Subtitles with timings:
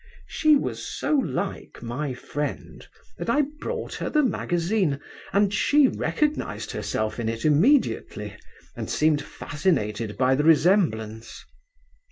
[0.25, 2.87] She was so like my friend
[3.19, 4.99] that I brought her the magazine,
[5.31, 8.35] and she recognised herself in it immediately,
[8.75, 11.45] and seemed fascinated by the resemblance.